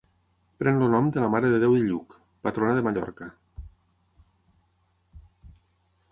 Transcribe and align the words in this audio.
Pren 0.61 0.79
el 0.83 0.87
nom 0.93 1.09
de 1.17 1.19
la 1.23 1.27
Mare 1.33 1.49
de 1.55 1.59
Déu 1.63 1.75
de 1.77 1.81
Lluc, 1.89 2.15
patrona 2.47 2.73
de 2.77 2.83
Mallorca. 2.87 3.27